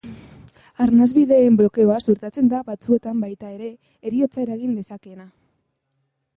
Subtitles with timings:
[0.85, 3.71] Arnasbideen blokeoa suertatzen da batzuetan baita ere,
[4.11, 5.33] heriotza eragin dezakeena.